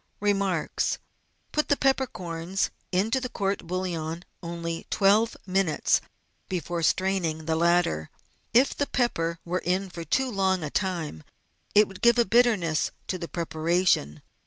[0.19, 0.97] Remariis.—
[1.51, 6.01] Put the peppercorns into the court bo^iillon only twelve minutes
[6.49, 8.09] before straining the latter.
[8.51, 11.21] If the pepper were in for too long a time
[11.75, 14.23] it would give a bitterness to the preparation.